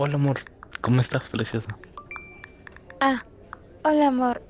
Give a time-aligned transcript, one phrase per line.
[0.00, 0.38] Hola amor,
[0.80, 1.76] ¿cómo estás, preciosa?
[3.00, 3.24] Ah,
[3.82, 4.40] hola amor.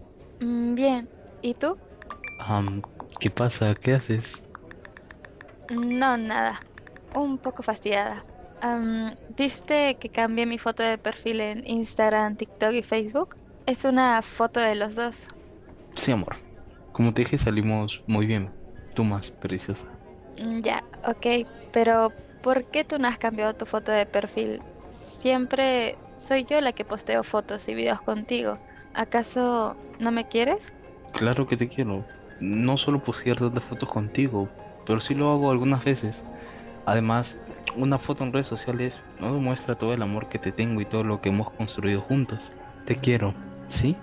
[0.40, 1.08] Mm, bien.
[1.40, 1.78] ¿Y tú?
[2.38, 2.82] Am,
[3.18, 3.74] ¿qué pasa?
[3.74, 4.42] ¿Qué haces?
[5.70, 6.60] No, nada.
[7.14, 8.26] Un poco fastidiada.
[9.38, 13.36] ¿viste que cambié mi foto de perfil en Instagram, TikTok y Facebook?
[13.64, 15.28] Es una foto de los dos.
[15.94, 16.36] Sí, amor.
[16.92, 18.50] Como te dije, salimos muy bien.
[18.94, 19.86] Tú más, preciosa.
[20.36, 21.48] Mm, Ya, ok.
[21.72, 24.60] Pero, ¿por qué tú no has cambiado tu foto de perfil?
[24.90, 28.58] Siempre soy yo la que posteo fotos y videos contigo.
[28.94, 30.72] ¿Acaso no me quieres?
[31.12, 32.04] Claro que te quiero.
[32.40, 34.48] No solo postear tantas fotos contigo,
[34.86, 36.22] pero sí lo hago algunas veces.
[36.86, 37.38] Además,
[37.76, 41.04] una foto en redes sociales no demuestra todo el amor que te tengo y todo
[41.04, 42.52] lo que hemos construido juntos.
[42.86, 43.34] Te quiero,
[43.68, 43.96] ¿sí?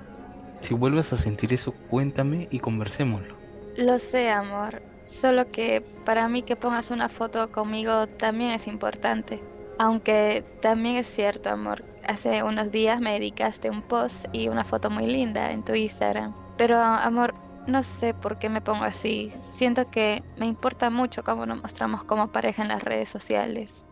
[0.61, 3.35] Si vuelves a sentir eso, cuéntame y conversémoslo.
[3.77, 4.81] Lo sé, amor.
[5.03, 9.41] Solo que para mí que pongas una foto conmigo también es importante.
[9.77, 11.83] Aunque también es cierto, amor.
[12.07, 16.33] Hace unos días me dedicaste un post y una foto muy linda en tu Instagram.
[16.57, 17.33] Pero, amor,
[17.67, 19.33] no sé por qué me pongo así.
[19.39, 23.85] Siento que me importa mucho cómo nos mostramos como pareja en las redes sociales.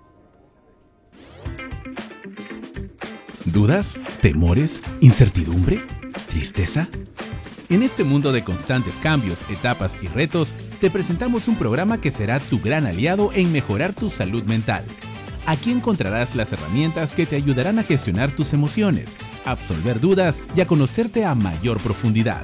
[3.45, 3.97] ¿Dudas?
[4.21, 4.81] ¿Temores?
[5.01, 5.79] ¿Incertidumbre?
[6.29, 6.87] ¿Tristeza?
[7.69, 12.39] En este mundo de constantes cambios, etapas y retos, te presentamos un programa que será
[12.39, 14.85] tu gran aliado en mejorar tu salud mental.
[15.45, 20.67] Aquí encontrarás las herramientas que te ayudarán a gestionar tus emociones, absolver dudas y a
[20.67, 22.43] conocerte a mayor profundidad.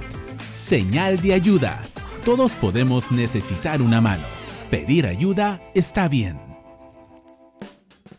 [0.54, 1.82] Señal de ayuda.
[2.26, 4.24] Todos podemos necesitar una mano.
[4.70, 6.49] Pedir ayuda está bien.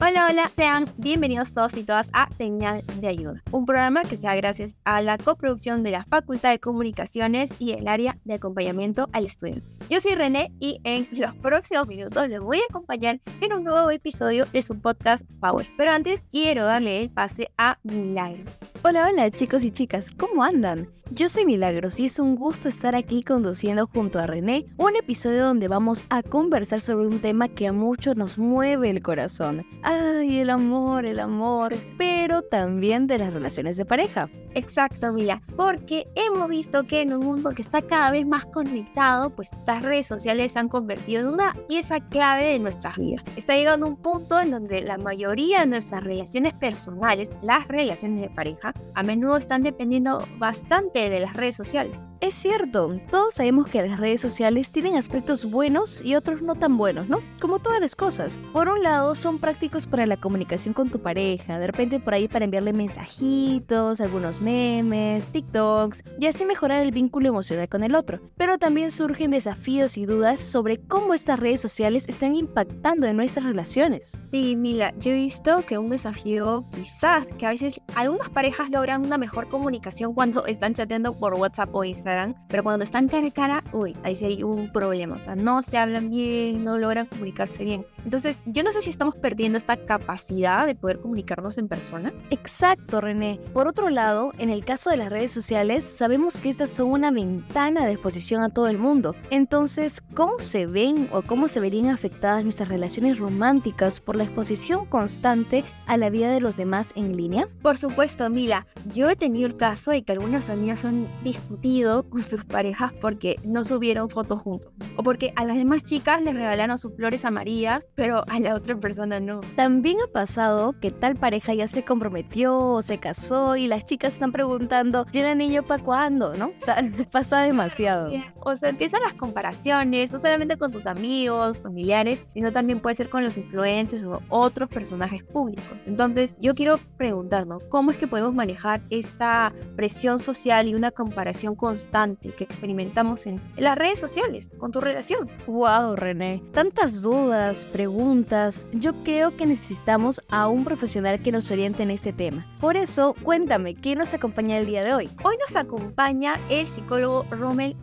[0.03, 4.27] Hola, hola, sean bienvenidos todos y todas a Señal de Ayuda, un programa que se
[4.27, 9.11] da gracias a la coproducción de la Facultad de Comunicaciones y el área de acompañamiento
[9.13, 9.67] al estudiante.
[9.91, 13.91] Yo soy René y en los próximos minutos les voy a acompañar en un nuevo
[13.91, 15.67] episodio de su podcast Power.
[15.77, 18.45] Pero antes quiero darle el pase a Milagro.
[18.83, 20.89] Hola, hola chicos y chicas, ¿cómo andan?
[21.13, 25.45] Yo soy Milagros y es un gusto estar aquí conduciendo junto a René un episodio
[25.45, 29.67] donde vamos a conversar sobre un tema que a muchos nos mueve el corazón.
[29.83, 34.31] Ay, el amor, el amor, pero también de las relaciones de pareja.
[34.55, 39.31] Exacto, Mila, porque hemos visto que en un mundo que está cada vez más conectado,
[39.31, 43.25] pues las redes sociales se han convertido en una pieza clave de nuestras vidas.
[43.37, 48.31] Está llegando un punto en donde la mayoría de nuestras relaciones personales, las relaciones de
[48.31, 48.90] pareja, か。
[49.01, 52.03] A menudo están dependiendo bastante de las redes sociales.
[52.21, 56.77] Es cierto, todos sabemos que las redes sociales tienen aspectos buenos y otros no tan
[56.77, 57.21] buenos, ¿no?
[57.41, 58.39] Como todas las cosas.
[58.53, 62.29] Por un lado, son prácticos para la comunicación con tu pareja, de repente por ahí
[62.29, 68.21] para enviarle mensajitos, algunos memes, TikToks, y así mejorar el vínculo emocional con el otro.
[68.37, 73.47] Pero también surgen desafíos y dudas sobre cómo estas redes sociales están impactando en nuestras
[73.47, 74.21] relaciones.
[74.31, 78.90] Sí, Mila, yo he visto que un desafío quizás que a veces algunas parejas logran
[78.99, 83.31] una mejor comunicación cuando están chateando por WhatsApp o Instagram, pero cuando están cara a
[83.31, 85.17] cara, uy, ahí sí hay un problema.
[85.17, 87.87] O sea, no se hablan bien, no logran comunicarse bien.
[88.05, 92.13] Entonces, yo no sé si estamos perdiendo esta capacidad de poder comunicarnos en persona.
[92.31, 93.41] Exacto, René.
[93.53, 97.11] Por otro lado, en el caso de las redes sociales, sabemos que estas son una
[97.11, 99.15] ventana de exposición a todo el mundo.
[99.31, 104.87] Entonces, ¿cómo se ven o cómo se verían afectadas nuestras relaciones románticas por la exposición
[104.87, 107.49] constante a la vida de los demás en línea?
[107.63, 112.23] Por supuesto, Mila, yo he tenido el caso de que algunas amigas han discutido con
[112.23, 116.79] sus parejas porque no subieron fotos juntos o porque a las demás chicas les regalaron
[116.79, 119.41] sus flores amarillas, pero a la otra persona no.
[119.57, 124.15] También ha pasado que tal pareja ya se comprometió o se casó y las chicas
[124.15, 126.35] están preguntando, ¿y el anillo para cuándo?
[126.37, 126.49] ¿No?
[126.49, 126.77] O sea,
[127.11, 128.11] pasa demasiado.
[128.43, 133.09] O sea, empiezan las comparaciones, no solamente con tus amigos, familiares, sino también puede ser
[133.09, 135.65] con los influencers o otros personajes públicos.
[135.87, 141.55] Entonces, yo quiero preguntarnos, ¿cómo es que podemos manejar esta presión social y una comparación
[141.55, 145.29] constante que experimentamos en, las redes sociales con tu relación?
[145.47, 146.43] Wow, René.
[146.53, 148.67] Tantas dudas, preguntas.
[148.73, 152.47] Yo creo que necesitamos a un profesional que nos oriente en este tema.
[152.61, 155.11] Por eso, cuéntame, ¿quién nos acompaña el día de hoy?
[155.23, 157.77] Hoy nos acompaña el psicólogo Rommel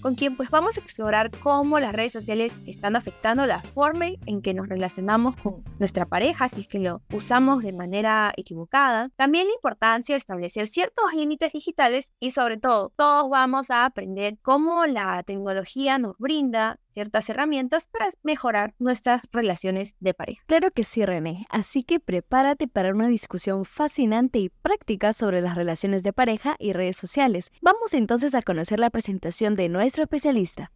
[0.00, 4.42] Con quien pues vamos a explorar cómo las redes sociales están afectando la forma en
[4.42, 9.10] que nos relacionamos con nuestra pareja, si es que lo usamos de manera equivocada.
[9.16, 14.38] También la importancia de establecer ciertos límites digitales y sobre todo, todos vamos a aprender
[14.42, 20.42] cómo la tecnología nos brinda ciertas herramientas para mejorar nuestras relaciones de pareja.
[20.46, 21.46] Claro que sí, René.
[21.50, 26.72] Así que prepárate para una discusión fascinante y práctica sobre las relaciones de pareja y
[26.72, 27.50] redes sociales.
[27.60, 30.72] Vamos entonces a conocer la presentación de nuestro especialista.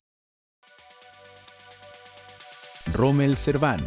[2.93, 3.81] Rommel Serván,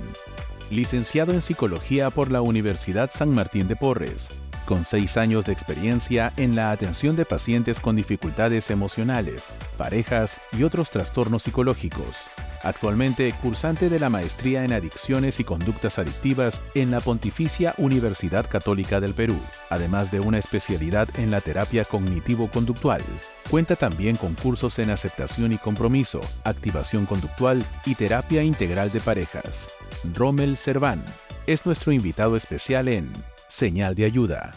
[0.69, 4.29] licenciado en Psicología por la Universidad San Martín de Porres,
[4.69, 10.61] con seis años de experiencia en la atención de pacientes con dificultades emocionales, parejas y
[10.61, 12.29] otros trastornos psicológicos.
[12.61, 19.01] Actualmente cursante de la maestría en adicciones y conductas adictivas en la Pontificia Universidad Católica
[19.01, 19.39] del Perú,
[19.71, 23.01] además de una especialidad en la terapia cognitivo-conductual.
[23.49, 29.67] Cuenta también con cursos en aceptación y compromiso, activación conductual y terapia integral de parejas.
[30.13, 31.03] Rommel Serván
[31.47, 33.11] es nuestro invitado especial en
[33.49, 34.53] Señal de Ayuda.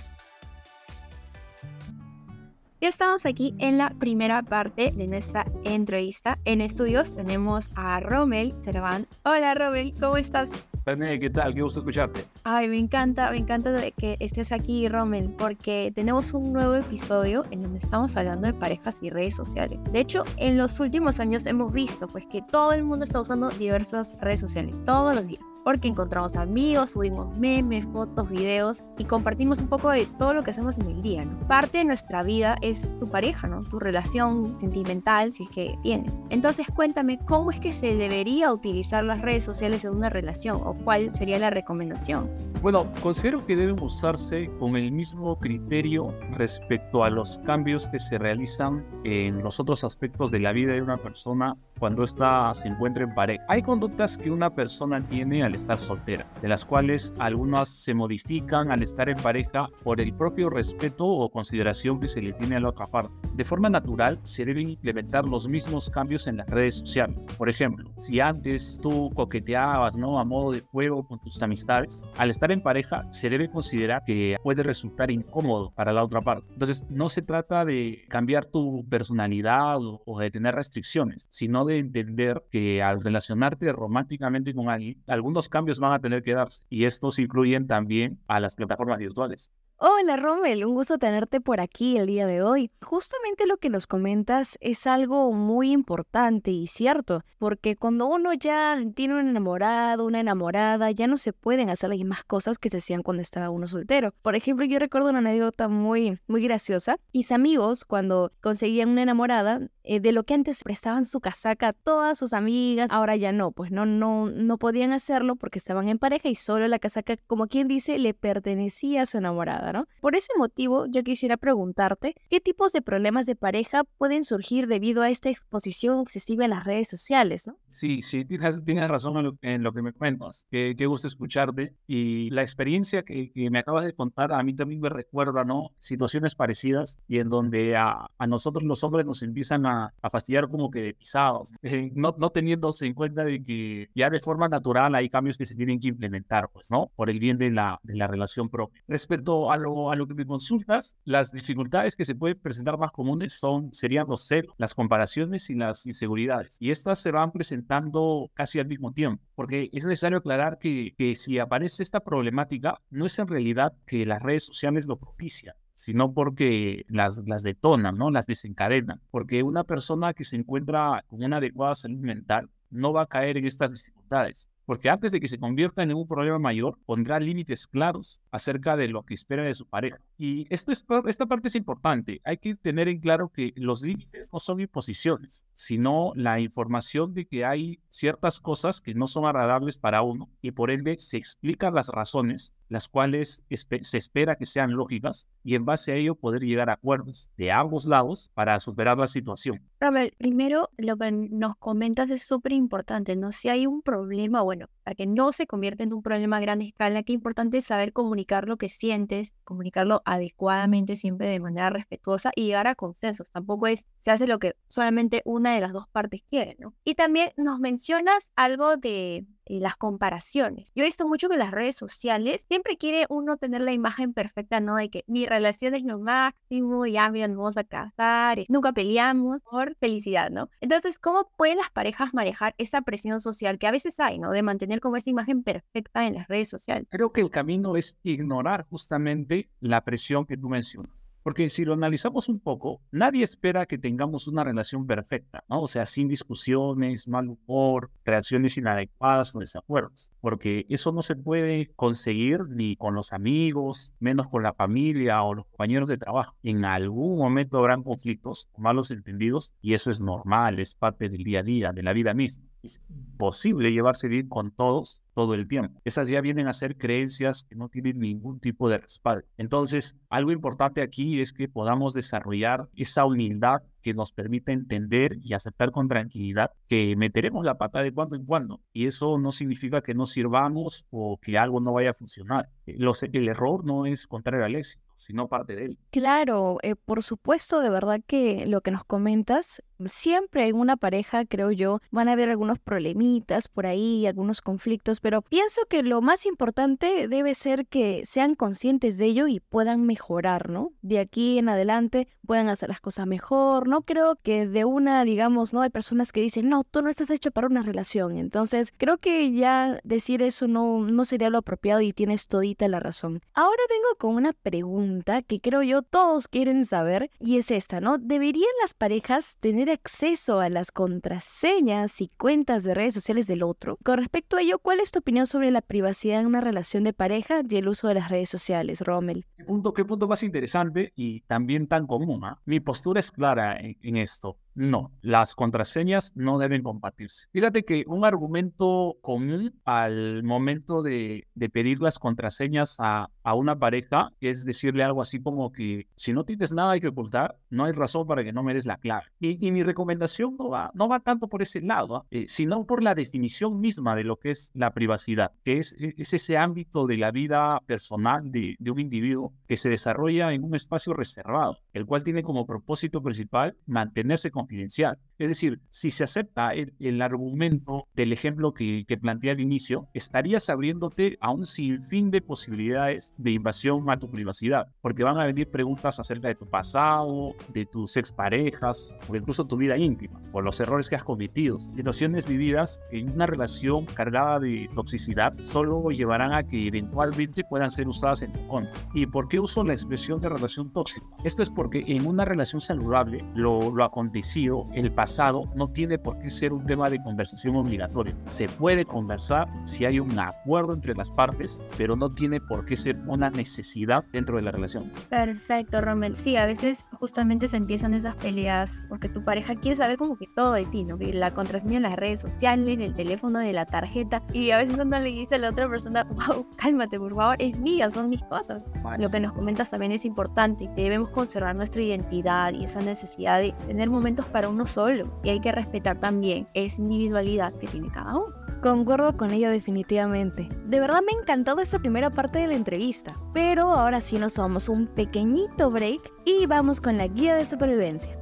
[2.83, 6.39] Ya estamos aquí en la primera parte de nuestra entrevista.
[6.45, 9.07] En estudios tenemos a Rommel Serván.
[9.25, 10.51] Hola Rommel, ¿cómo estás?
[10.85, 11.55] René, ¿qué tal?
[11.55, 12.25] Qué gusto escucharte.
[12.43, 17.63] Ay, me encanta, me encanta que estés aquí, Rommel, porque tenemos un nuevo episodio en
[17.63, 19.79] donde estamos hablando de parejas y redes sociales.
[19.91, 23.49] De hecho, en los últimos años hemos visto pues que todo el mundo está usando
[23.49, 29.61] diversas redes sociales todos los días porque encontramos amigos, subimos memes, fotos, videos y compartimos
[29.61, 31.25] un poco de todo lo que hacemos en el día.
[31.49, 33.63] Parte de nuestra vida es tu pareja, ¿no?
[33.63, 36.23] Tu relación sentimental, si es que tienes.
[36.31, 40.75] Entonces, cuéntame, ¿cómo es que se debería utilizar las redes sociales en una relación o
[40.75, 42.31] cuál sería la recomendación?
[42.63, 48.19] Bueno, considero que deben usarse con el mismo criterio respecto a los cambios que se
[48.19, 53.05] realizan en los otros aspectos de la vida de una persona cuando ésta se encuentra
[53.05, 53.45] en pareja.
[53.49, 58.71] Hay conductas que una persona tiene al estar soltera, de las cuales algunas se modifican
[58.71, 62.61] al estar en pareja por el propio respeto o consideración que se le tiene a
[62.61, 63.13] la otra parte.
[63.35, 67.27] De forma natural, se deben implementar los mismos cambios en las redes sociales.
[67.39, 70.19] Por ejemplo, si antes tú coqueteabas ¿no?
[70.19, 74.37] a modo de juego con tus amistades, al estar en pareja se debe considerar que
[74.43, 76.47] puede resultar incómodo para la otra parte.
[76.53, 82.45] Entonces, no se trata de cambiar tu personalidad o, de tener restricciones, sino de entender
[82.51, 87.19] que al relacionarte románticamente con alguien, algunos cambios van a tener que darse y estos
[87.19, 89.51] incluyen también a las plataformas virtuales.
[89.85, 92.71] Hola Rommel, un gusto tenerte por aquí el día de hoy.
[92.83, 98.79] Justamente lo que nos comentas es algo muy importante y cierto, porque cuando uno ya
[98.95, 102.77] tiene un enamorado, una enamorada, ya no se pueden hacer las mismas cosas que se
[102.77, 104.15] hacían cuando estaba uno soltero.
[104.23, 107.01] Por ejemplo, yo recuerdo una anécdota muy, muy graciosa.
[107.13, 111.73] Mis amigos, cuando conseguían una enamorada, eh, de lo que antes prestaban su casaca a
[111.73, 115.99] todas sus amigas, ahora ya no, pues no, no, no podían hacerlo porque estaban en
[115.99, 119.87] pareja y solo la casaca, como quien dice, le pertenecía a su enamorada, ¿no?
[120.01, 125.03] Por ese motivo, yo quisiera preguntarte, ¿qué tipos de problemas de pareja pueden surgir debido
[125.03, 127.59] a esta exposición excesiva en las redes sociales, ¿no?
[127.69, 132.31] Sí, sí, tienes, tienes razón en lo, que me cuentas, que, que gusta escucharte y
[132.31, 135.71] la experiencia que, que, me acabas de contar a mí también me recuerda, ¿no?
[135.79, 140.49] Situaciones parecidas y en donde a, a nosotros los hombres nos empiezan a a, fastidiar
[140.49, 144.95] como que pisados, eh, no, no teniéndose en cuenta de que ya de forma natural
[144.95, 146.91] hay cambios que se tienen que implementar, pues, ¿no?
[146.95, 148.83] Por el bien de la, de la relación propia.
[148.89, 152.93] Respecto a lo, a lo que me consultas, las dificultades que se pueden presentar más
[152.93, 156.57] comunes son, serían los celos, las comparaciones y las inseguridades.
[156.61, 161.15] Y estas se van presentando casi al mismo tiempo, porque es necesario aclarar que, que
[161.15, 166.13] si aparece esta problemática, no es en realidad que las redes sociales lo propician, sino
[166.13, 168.11] porque las, las detonan, ¿no?
[168.11, 169.01] Las desencadenan.
[169.11, 173.37] Porque una persona que se encuentra con una adecuada salud mental no va a caer
[173.37, 177.67] en estas dificultades porque antes de que se convierta en un problema mayor, pondrá límites
[177.67, 179.99] claros acerca de lo que espera de su pareja.
[180.19, 182.21] Y esto es, esta parte es importante.
[182.25, 187.27] Hay que tener en claro que los límites no son imposiciones, sino la información de
[187.27, 191.75] que hay ciertas cosas que no son agradables para uno y por ende se explican
[191.75, 196.43] las razones, las cuales se espera que sean lógicas y en base a ello poder
[196.43, 199.61] llegar a acuerdos de ambos lados para superar la situación.
[199.81, 203.31] Robert, primero lo que nos comentas es súper importante, ¿no?
[203.33, 206.63] Si hay un problema, bueno, para que no se convierta en un problema a gran
[206.63, 212.33] escala, qué importante es saber comunicar lo que sientes, comunicarlo adecuadamente, siempre de manera respetuosa
[212.35, 213.31] y llegar a consensos.
[213.31, 216.75] Tampoco es, se hace lo que solamente una de las dos partes quiere, ¿no?
[216.85, 220.73] Y también nos mencionas algo de eh, las comparaciones.
[220.75, 224.61] Yo he visto mucho que las redes sociales siempre quiere uno tener la imagen perfecta,
[224.61, 224.77] ¿no?
[224.77, 229.41] De que mi relación es lo máximo, ya mira, nos vamos a casar, nunca peleamos
[229.43, 230.49] por felicidad, ¿no?
[230.61, 234.31] Entonces, ¿cómo pueden las parejas manejar esa presión social que a veces hay, ¿no?
[234.31, 236.87] De mantener como esa imagen perfecta en las redes sociales.
[236.91, 241.13] Creo que el camino es ignorar justamente la presión que tú mencionas.
[241.23, 245.63] Porque si lo analizamos un poco, nadie espera que tengamos una relación perfecta, ¿no?
[245.63, 250.11] O sea, sin discusiones, mal humor, reacciones inadecuadas o desacuerdos.
[250.21, 255.35] Porque eso no se puede conseguir ni con los amigos, menos con la familia o
[255.35, 256.37] los compañeros de trabajo.
[256.43, 261.41] En algún momento habrán conflictos, malos entendidos, y eso es normal, es parte del día
[261.41, 262.52] a día, de la vida misma.
[262.63, 265.81] Es imposible llevarse bien con todos todo el tiempo.
[265.85, 269.27] Esas ya vienen a ser creencias que no tienen ningún tipo de respaldo.
[269.37, 275.35] Entonces, algo importante aquí es que podamos desarrollar esa humildad que nos permite entender y
[275.35, 278.61] aceptar con tranquilidad que meteremos la pata de cuando en cuando.
[278.73, 282.49] Y eso no significa que no sirvamos o que algo no vaya a funcionar.
[282.67, 285.79] el error no es contrario al éxito sino parte de él.
[285.91, 291.25] Claro, eh, por supuesto, de verdad que lo que nos comentas siempre en una pareja,
[291.25, 296.01] creo yo, van a haber algunos problemitas por ahí, algunos conflictos, pero pienso que lo
[296.01, 300.73] más importante debe ser que sean conscientes de ello y puedan mejorar, ¿no?
[300.83, 303.69] De aquí en adelante puedan hacer las cosas mejor.
[303.69, 305.63] No creo que de una, digamos, ¿no?
[305.63, 308.17] Hay personas que dicen, no, tú no estás hecho para una relación.
[308.17, 312.81] Entonces, creo que ya decir eso no, no sería lo apropiado y tienes todita la
[312.81, 313.21] razón.
[313.35, 317.99] Ahora vengo con una pregunta que creo yo todos quieren saber y es esta, ¿no?
[317.99, 323.79] ¿Deberían las parejas tener acceso a las contraseñas y cuentas de redes sociales del otro.
[323.85, 326.93] Con respecto a ello, ¿cuál es tu opinión sobre la privacidad en una relación de
[326.93, 329.27] pareja y el uso de las redes sociales, Rommel?
[329.37, 332.25] ¿Qué punto, qué punto más interesante y también tan común?
[332.25, 332.41] ¿ah?
[332.45, 334.39] Mi postura es clara en esto.
[334.55, 337.27] No, las contraseñas no deben compartirse.
[337.33, 344.45] Fíjate que un argumento común al momento de, pedir las contraseñas a, una pareja es
[344.45, 348.25] decirle algo así como que si no tienes nada que ocultar, no hay razón para
[348.25, 349.05] que no me des la clave.
[349.21, 352.95] Y, mi recomendación no va, no va tanto por ese lado, eh, sino por la
[352.95, 356.97] definición misma de lo que es la privacidad, que es, e, es ese ámbito de
[356.97, 361.87] la vida personal de, de un individuo que se desarrolla en un espacio reservado, el
[361.87, 364.97] cual tiene como propósito principal mantenerse con confidencial.
[365.23, 370.51] Es decir, si se acepta el, argumento del ejemplo que, que planteé al inicio, estarías
[370.51, 375.49] abriéndote a un sinfín de posibilidades de invasión a tu privacidad, porque van a venir
[375.49, 380.59] preguntas acerca de tu pasado, de tus exparejas, o incluso tu vida íntima, o los
[380.59, 381.57] errores que has cometido.
[381.57, 387.87] Situaciones vividas en una relación cargada de toxicidad solo llevarán a que eventualmente puedan ser
[387.87, 388.73] usadas en tu contra.
[388.93, 391.07] ¿Y por qué uso la expresión de relación tóxica?
[391.23, 395.12] Esto es porque en una relación saludable, lo, lo acontecido el pasado,
[395.55, 398.15] no tiene por qué ser un tema de conversación obligatorio.
[398.27, 402.77] Se puede conversar si hay un acuerdo entre las partes, pero no tiene por qué
[402.77, 404.93] ser una necesidad dentro de la relación.
[405.09, 406.17] Perfecto, Rommel.
[406.17, 410.27] Sí, a veces justamente se empiezan esas peleas porque tu pareja quiere saber como que
[410.35, 410.97] todo de ti, ¿no?
[410.99, 414.23] La contraseña en las redes sociales, el teléfono, de la tarjeta.
[414.33, 417.59] Y a veces cuando le dice a la otra persona, wow, cálmate, por favor, es
[417.59, 418.71] mía, son mis cosas.
[418.99, 420.69] Lo que nos comentas también es importante.
[420.77, 424.92] Debemos conservar nuestra identidad y esa necesidad de tener momentos para uno solo
[425.23, 428.35] y hay que respetar también esa individualidad que tiene cada uno.
[428.63, 430.49] Concuerdo con ello definitivamente.
[430.67, 434.35] De verdad me ha encantado esta primera parte de la entrevista, pero ahora sí nos
[434.35, 438.17] tomamos un pequeñito break y vamos con la guía de supervivencia.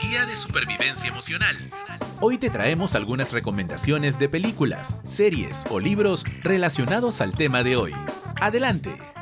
[0.00, 1.56] Guía de supervivencia emocional.
[2.20, 7.92] Hoy te traemos algunas recomendaciones de películas, series o libros relacionados al tema de hoy.
[8.40, 9.15] Adelante.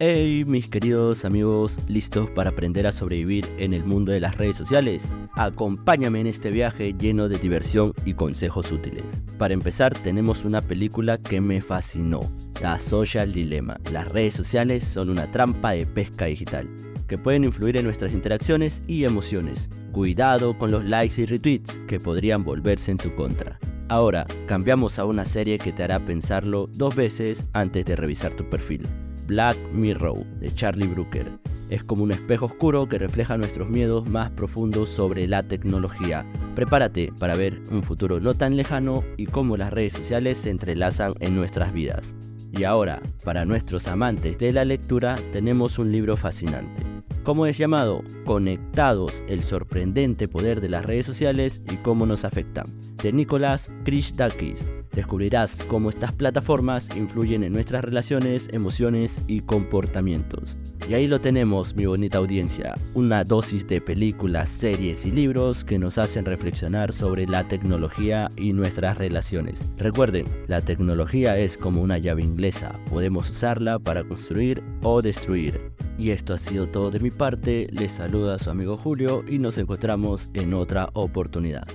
[0.00, 4.56] Hey mis queridos amigos, ¿listos para aprender a sobrevivir en el mundo de las redes
[4.56, 5.12] sociales?
[5.34, 9.04] Acompáñame en este viaje lleno de diversión y consejos útiles.
[9.38, 12.28] Para empezar tenemos una película que me fascinó,
[12.60, 13.78] La Social Dilemma.
[13.92, 16.68] Las redes sociales son una trampa de pesca digital
[17.06, 19.70] que pueden influir en nuestras interacciones y emociones.
[19.92, 23.60] Cuidado con los likes y retweets que podrían volverse en tu contra.
[23.88, 28.50] Ahora, cambiamos a una serie que te hará pensarlo dos veces antes de revisar tu
[28.50, 28.88] perfil.
[29.26, 31.30] Black Mirror de Charlie Brooker.
[31.70, 36.26] Es como un espejo oscuro que refleja nuestros miedos más profundos sobre la tecnología.
[36.54, 41.14] Prepárate para ver un futuro no tan lejano y cómo las redes sociales se entrelazan
[41.20, 42.14] en nuestras vidas.
[42.52, 46.82] Y ahora, para nuestros amantes de la lectura, tenemos un libro fascinante.
[47.24, 48.02] ¿Cómo es llamado?
[48.26, 52.66] Conectados, el sorprendente poder de las redes sociales y cómo nos afectan.
[53.04, 60.56] De Nicolás Krishdakis Descubrirás cómo estas plataformas influyen en nuestras relaciones, emociones y comportamientos.
[60.88, 65.78] Y ahí lo tenemos, mi bonita audiencia, una dosis de películas, series y libros que
[65.78, 69.60] nos hacen reflexionar sobre la tecnología y nuestras relaciones.
[69.76, 75.60] Recuerden, la tecnología es como una llave inglesa, podemos usarla para construir o destruir.
[75.98, 79.58] Y esto ha sido todo de mi parte, les saluda su amigo Julio y nos
[79.58, 81.66] encontramos en otra oportunidad.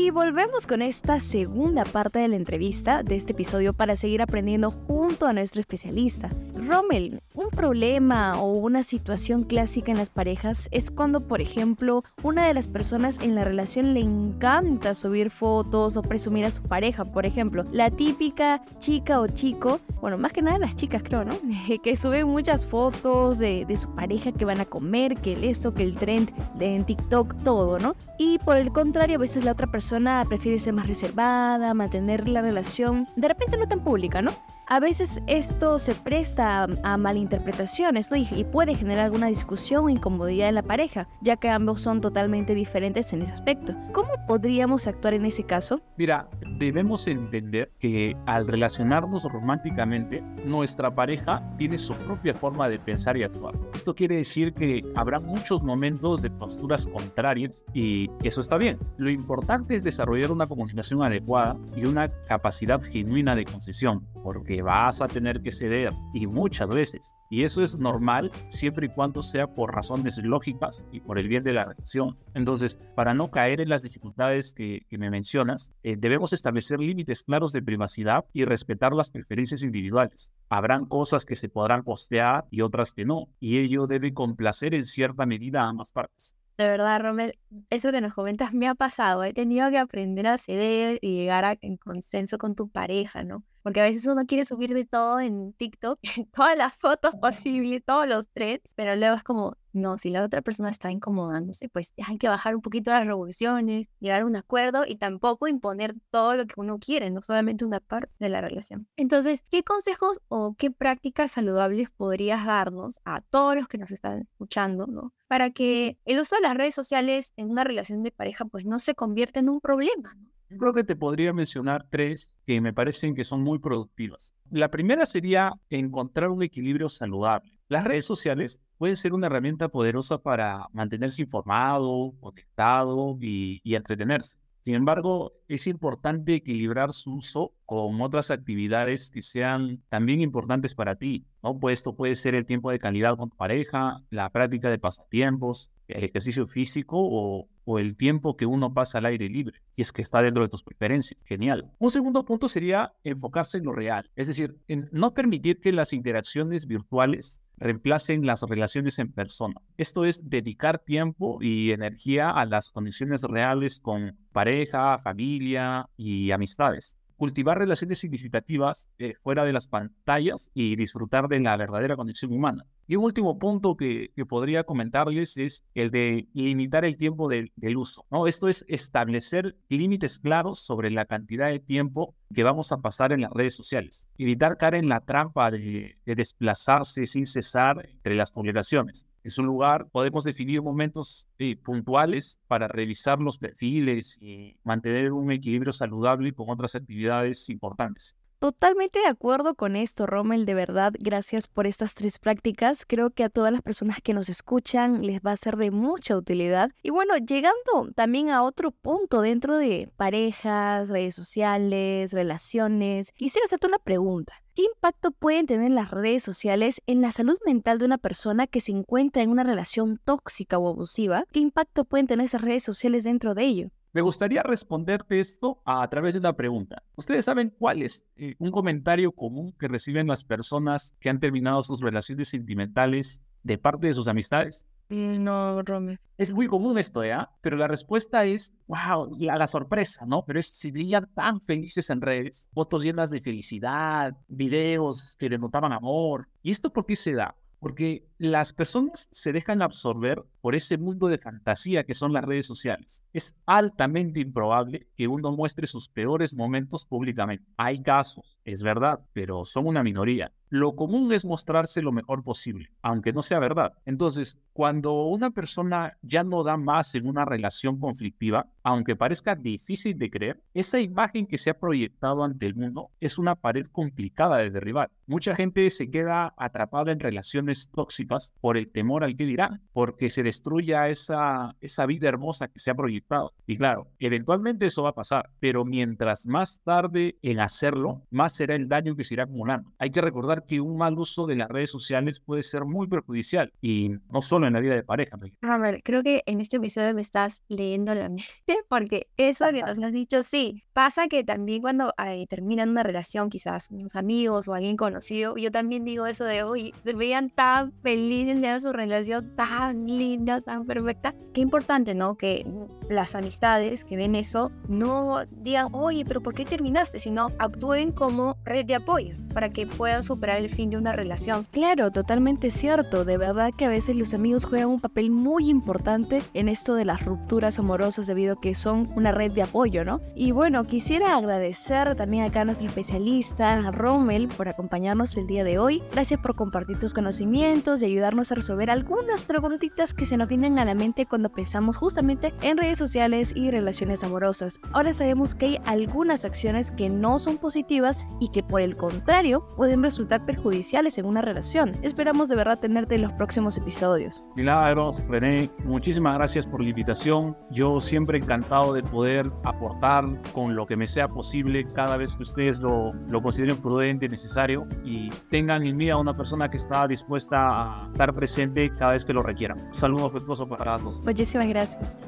[0.00, 4.70] Y volvemos con esta segunda parte de la entrevista de este episodio para seguir aprendiendo
[4.70, 6.30] junto a nuestro especialista.
[6.54, 12.46] Rommel, un problema o una situación clásica en las parejas es cuando, por ejemplo, una
[12.46, 17.04] de las personas en la relación le encanta subir fotos o presumir a su pareja.
[17.04, 21.34] Por ejemplo, la típica chica o chico, bueno, más que nada las chicas creo, ¿no?
[21.82, 25.74] que suben muchas fotos de, de su pareja que van a comer, que el esto,
[25.74, 27.96] que el trend de en TikTok, todo, ¿no?
[28.16, 29.87] Y por el contrario, a veces la otra persona
[30.28, 34.32] prefiere ser más reservada, mantener la relación de repente no tan pública, ¿no?
[34.70, 40.56] A veces esto se presta a, malinterpretaciones y, puede generar alguna discusión o incomodidad en
[40.56, 43.74] la pareja, ya que ambos son totalmente diferentes en ese aspecto.
[43.92, 45.80] ¿Cómo podríamos actuar en ese caso?
[45.96, 53.16] Mira, debemos entender que al relacionarnos románticamente, nuestra pareja tiene su propia forma de pensar
[53.16, 53.54] y actuar.
[53.74, 58.78] Esto quiere decir que habrá muchos momentos de posturas contrarias y eso está bien.
[58.98, 65.00] Lo importante es desarrollar una comunicación adecuada y una capacidad genuina de concesión, porque vas
[65.00, 67.14] a tener que ceder y muchas veces.
[67.30, 71.44] Y eso es normal siempre y cuando sea por razones lógicas y por el bien
[71.44, 72.16] de la relación.
[72.34, 77.52] Entonces, para no caer en las dificultades que, me mencionas, eh, debemos establecer límites claros
[77.52, 80.32] de privacidad y respetar las preferencias individuales.
[80.48, 84.84] Habrán cosas que se podrán postear y otras que no, y ello debe complacer en
[84.84, 86.34] cierta medida a ambas partes.
[86.58, 87.38] De verdad, Romel,
[87.70, 89.22] eso que nos comentas me ha pasado.
[89.22, 93.44] He tenido que aprender a ceder y llegar a, en consenso con tu pareja, ¿no?
[93.62, 95.98] Porque a veces uno quiere subir de todo en TikTok,
[96.34, 100.42] todas las fotos posibles, todos los threads, pero luego es como, no, si la otra
[100.42, 104.84] persona está incomodándose, pues hay que bajar un poquito las revoluciones, llegar a un acuerdo
[104.86, 108.88] y tampoco imponer todo lo que uno quiere, no solamente una parte de la relación.
[108.96, 114.20] Entonces, ¿qué consejos o qué prácticas saludables podrías darnos a todos los que nos están
[114.20, 115.12] escuchando, ¿no?
[115.26, 118.78] Para que el uso de las redes sociales en una relación de pareja pues no
[118.78, 120.37] se convierta en un problema, ¿no?
[120.50, 124.32] Yo creo que te podría mencionar tres que me parecen que son muy productivas.
[124.50, 127.52] La primera sería encontrar un equilibrio saludable.
[127.68, 134.38] Las redes sociales pueden ser una herramienta poderosa para mantenerse informado, conectado y, entretenerse.
[134.62, 140.96] Sin embargo, es importante equilibrar su uso con otras actividades que sean también importantes para
[140.96, 141.26] ti.
[141.42, 141.58] ¿no?
[141.58, 145.70] Pues esto puede ser el tiempo de calidad con tu pareja, la práctica de pasatiempos,
[145.88, 149.92] el ejercicio físico o, o el tiempo que uno pasa al aire libre, y es
[149.92, 151.20] que está dentro de tus preferencias.
[151.26, 151.70] Genial.
[151.78, 155.92] Un segundo punto sería enfocarse en lo real, es decir, en no permitir que las
[155.92, 159.60] interacciones virtuales reemplacen las relaciones en persona.
[159.76, 166.96] Esto es dedicar tiempo y energía a las condiciones reales con pareja, familia y amistades
[167.18, 172.64] cultivar relaciones significativas eh, fuera de las pantallas y disfrutar de la verdadera conexión humana.
[172.86, 178.06] Y un último punto que, podría comentarles es el de limitar el tiempo del uso.
[178.10, 178.26] ¿no?
[178.26, 183.20] Esto es establecer límites claros sobre la cantidad de tiempo que vamos a pasar en
[183.20, 184.08] las redes sociales.
[184.16, 189.06] Evitar caer en la trampa de, desplazarse sin cesar entre las publicaciones.
[189.28, 195.30] En su lugar, podemos definir momentos eh, puntuales para revisar los perfiles y mantener un
[195.30, 198.16] equilibrio saludable con otras actividades importantes.
[198.38, 202.86] Totalmente de acuerdo con esto, Rommel, de verdad, gracias por estas tres prácticas.
[202.86, 206.16] Creo que a todas las personas que nos escuchan les va a ser de mucha
[206.16, 206.70] utilidad.
[206.82, 213.66] Y bueno, llegando también a otro punto dentro de parejas, redes sociales, relaciones, quisiera hacerte
[213.66, 214.32] una pregunta.
[214.58, 218.60] ¿Qué impacto pueden tener las redes sociales en la salud mental de una persona que
[218.60, 221.22] se encuentra en una relación tóxica o abusiva?
[221.30, 223.70] ¿Qué impacto pueden tener esas redes sociales dentro de ello?
[223.92, 226.82] Me gustaría responderte esto a través de una pregunta.
[226.96, 231.62] ¿Ustedes saben cuál es eh, un comentario común que reciben las personas que han terminado
[231.62, 234.66] sus relaciones sentimentales de parte de sus amistades?
[234.90, 235.98] Mm, no, Rome.
[236.16, 237.22] Es muy común esto, ¿ya?
[237.22, 237.36] ¿eh?
[237.42, 240.24] Pero la respuesta es, wow, y a la sorpresa, ¿no?
[240.24, 245.72] Pero es, se veían tan felices en redes, fotos llenas de felicidad, videos que denotaban
[245.72, 246.28] amor.
[246.42, 247.36] ¿Y esto por qué se da?
[247.60, 252.46] Porque las personas se dejan absorber por ese mundo de fantasía que son las redes
[252.46, 253.02] sociales.
[253.12, 257.44] Es altamente improbable que uno muestre sus peores momentos públicamente.
[257.56, 260.32] Hay casos, es verdad, pero son una minoría.
[260.50, 263.72] Lo común es mostrarse lo mejor posible, aunque no sea verdad.
[263.84, 269.96] Entonces, cuando una persona ya no da más en una relación conflictiva, aunque parezca difícil
[269.98, 274.38] de creer, esa imagen que se ha proyectado ante el mundo es una pared complicada
[274.38, 274.90] de derribar.
[275.06, 280.10] Mucha gente se queda atrapada en relaciones tóxicas por el temor al que dirán, porque
[280.10, 283.32] se destruya esa, esa vida hermosa que se ha proyectado.
[283.46, 288.54] Y claro, eventualmente eso va a pasar, pero mientras más tarde en hacerlo, más será
[288.54, 289.72] el daño que se irá acumulando.
[289.78, 293.52] Hay que recordar que un mal uso de las redes sociales puede ser muy perjudicial
[293.60, 295.18] y no solo en la vida de pareja.
[295.40, 298.24] Robert, creo que en este episodio me estás leyendo la mente
[298.68, 301.92] porque eso que nos has dicho, sí, pasa que también cuando
[302.28, 306.74] terminan una relación, quizás unos amigos o alguien conocido, yo también digo eso de, hoy
[306.84, 311.14] se veían tan felices de su relación tan linda, tan perfecta.
[311.32, 312.16] Qué importante, ¿no?
[312.16, 312.46] Que
[312.88, 316.98] las amistades que ven eso no digan, oye, pero ¿por qué terminaste?
[316.98, 321.46] Sino actúen como red de apoyo para que puedan superar el fin de una relación.
[321.50, 323.04] Claro, totalmente cierto.
[323.04, 326.84] De verdad que a veces los amigos juegan un papel muy importante en esto de
[326.84, 330.00] las rupturas amorosas debido a que son una red de apoyo, ¿no?
[330.14, 335.58] Y bueno, quisiera agradecer también acá a nuestro especialista, Rommel, por acompañarnos el día de
[335.58, 335.82] hoy.
[335.92, 340.58] Gracias por compartir tus conocimientos y ayudarnos a resolver algunas preguntitas que se nos vienen
[340.58, 344.60] a la mente cuando pensamos justamente en redes sociales y relaciones amorosas.
[344.72, 349.46] Ahora sabemos que hay algunas acciones que no son positivas y que por el contrario
[349.56, 351.76] pueden resultar perjudiciales en una relación.
[351.82, 354.24] Esperamos de verdad tenerte en los próximos episodios.
[354.36, 357.36] Milagros, René, muchísimas gracias por la invitación.
[357.50, 362.22] Yo siempre encantado de poder aportar con lo que me sea posible cada vez que
[362.22, 366.56] ustedes lo, lo consideren prudente y necesario y tengan en mí a una persona que
[366.56, 369.58] está dispuesta a estar presente cada vez que lo requieran.
[369.66, 371.02] Un saludo afectuoso para todos.
[371.02, 371.98] Muchísimas gracias.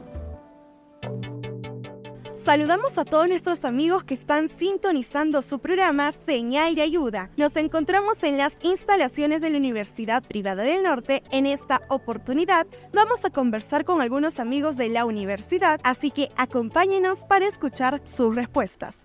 [2.45, 7.29] Saludamos a todos nuestros amigos que están sintonizando su programa Señal de Ayuda.
[7.37, 11.23] Nos encontramos en las instalaciones de la Universidad Privada del Norte.
[11.31, 17.27] En esta oportunidad vamos a conversar con algunos amigos de la universidad, así que acompáñenos
[17.27, 18.97] para escuchar sus respuestas.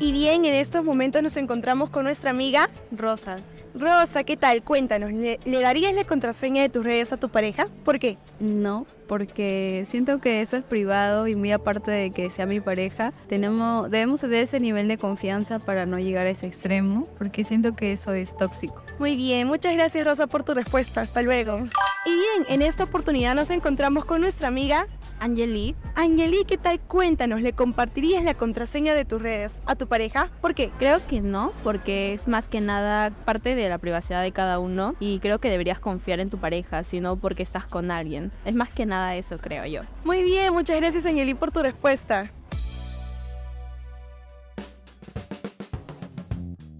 [0.00, 3.36] Y bien, en estos momentos nos encontramos con nuestra amiga Rosa.
[3.74, 4.64] Rosa, ¿qué tal?
[4.64, 7.68] Cuéntanos, ¿le, ¿le darías la contraseña de tus redes a tu pareja?
[7.84, 8.18] ¿Por qué?
[8.40, 13.12] No, porque siento que eso es privado y muy aparte de que sea mi pareja,
[13.26, 17.74] tenemos, debemos tener ese nivel de confianza para no llegar a ese extremo, porque siento
[17.74, 18.80] que eso es tóxico.
[19.00, 21.58] Muy bien, muchas gracias Rosa por tu respuesta, hasta luego.
[22.06, 24.86] Y bien, en esta oportunidad nos encontramos con nuestra amiga
[25.18, 25.74] Angeli.
[25.96, 26.78] Angeli, ¿qué tal?
[26.78, 30.30] Cuéntanos, ¿le compartirías la contraseña de tus redes a tu pareja?
[30.40, 30.70] ¿Por qué?
[30.78, 34.94] Creo que no, porque es más que nada parte de la privacidad de cada uno
[35.00, 38.30] y creo que deberías confiar en tu pareja, sino porque estás con alguien.
[38.44, 39.82] Es más que nada eso, creo yo.
[40.04, 42.30] Muy bien, muchas gracias Angeli por tu respuesta.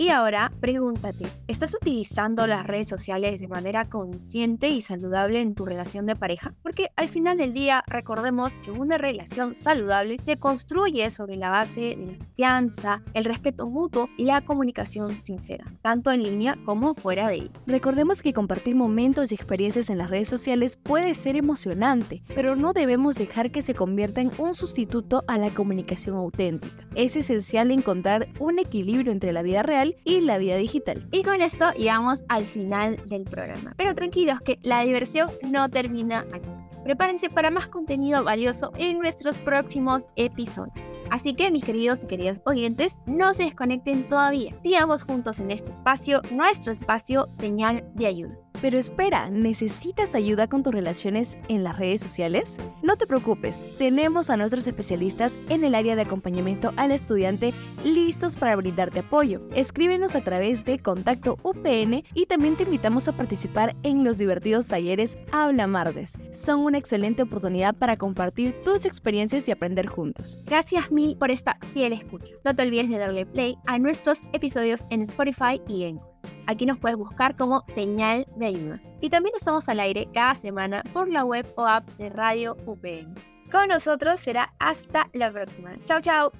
[0.01, 5.67] Y ahora, pregúntate, ¿estás utilizando las redes sociales de manera consciente y saludable en tu
[5.67, 6.55] relación de pareja?
[6.63, 11.81] Porque al final del día, recordemos que una relación saludable se construye sobre la base
[11.81, 17.29] de la confianza, el respeto mutuo y la comunicación sincera, tanto en línea como fuera
[17.29, 17.51] de ella.
[17.67, 22.73] Recordemos que compartir momentos y experiencias en las redes sociales puede ser emocionante, pero no
[22.73, 26.89] debemos dejar que se convierta en un sustituto a la comunicación auténtica.
[26.95, 31.07] Es esencial encontrar un equilibrio entre la vida real y la vida digital.
[31.12, 33.74] Y con esto llegamos al final del programa.
[33.76, 36.48] Pero tranquilos que la diversión no termina aquí.
[36.85, 40.74] Prepárense para más contenido valioso en nuestros próximos episodios.
[41.11, 44.55] Así que mis queridos y queridas oyentes, no se desconecten todavía.
[44.62, 48.50] Sigamos juntos en este espacio, nuestro espacio señal de ayuda.
[48.61, 52.59] Pero espera, ¿necesitas ayuda con tus relaciones en las redes sociales?
[52.83, 58.37] No te preocupes, tenemos a nuestros especialistas en el área de acompañamiento al estudiante listos
[58.37, 59.40] para brindarte apoyo.
[59.55, 64.68] Escríbenos a través de Contacto UPN y también te invitamos a participar en los divertidos
[64.68, 66.18] talleres Habla Mardes.
[66.33, 70.38] Son una excelente oportunidad para compartir tus experiencias y aprender juntos.
[70.44, 72.35] Gracias mil por esta fiel escucha.
[72.44, 76.10] No te olvides de darle play a nuestros episodios en Spotify y en
[76.46, 78.80] Aquí nos puedes buscar como señal de ayuda.
[79.00, 83.14] Y también estamos al aire cada semana por la web o app de Radio UPN.
[83.50, 85.72] Con nosotros será hasta la próxima.
[85.85, 86.33] Chao, chao.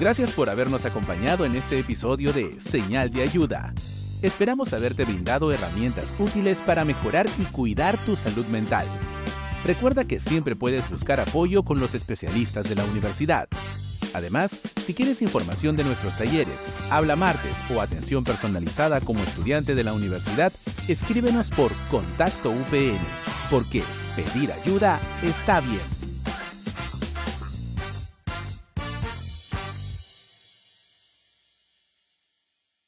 [0.00, 3.74] Gracias por habernos acompañado en este episodio de Señal de Ayuda.
[4.22, 8.86] Esperamos haberte brindado herramientas útiles para mejorar y cuidar tu salud mental.
[9.64, 13.48] Recuerda que siempre puedes buscar apoyo con los especialistas de la universidad.
[14.14, 19.84] Además, si quieres información de nuestros talleres, habla martes o atención personalizada como estudiante de
[19.84, 20.52] la universidad,
[20.88, 22.98] escríbenos por Contacto UPN,
[23.50, 23.82] porque
[24.16, 25.99] pedir ayuda está bien.